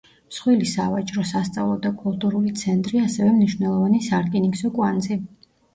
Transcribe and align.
მსხვილი 0.29 0.69
სავაჭრო, 0.71 1.25
სასწავლო 1.33 1.75
და 1.85 1.91
კულტურული 2.01 2.55
ცენტრი, 2.63 3.05
ასევე 3.05 3.37
მნიშვნელოვანი 3.39 4.05
სარკინიგზო 4.11 4.77
კვანძი. 4.81 5.23